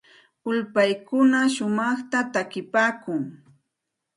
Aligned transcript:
Ulpaykuna 0.49 1.39
shumaqta 1.53 2.19
takipaakun. 2.33 3.21